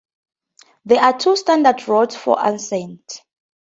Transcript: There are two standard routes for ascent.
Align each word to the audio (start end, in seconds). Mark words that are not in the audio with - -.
There 0.85 0.99
are 0.99 1.15
two 1.15 1.35
standard 1.35 1.87
routes 1.87 2.15
for 2.15 2.35
ascent. 2.41 3.21